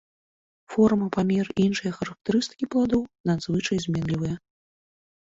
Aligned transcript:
Форма, 0.75 1.07
памер 1.17 1.49
і 1.59 1.65
іншыя 1.69 1.91
характарыстыкі 1.97 2.69
пладоў 2.75 3.03
надзвычай 3.31 3.77
зменлівыя. 3.85 4.35